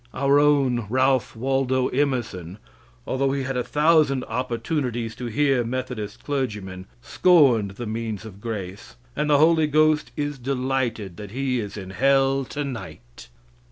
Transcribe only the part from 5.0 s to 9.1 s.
to hear Methodist clergymen, scorned the means of grace,